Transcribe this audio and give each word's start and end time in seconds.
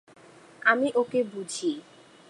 আমি 0.65 0.87
ওকে 0.95 1.19
বুঝি। 1.23 1.71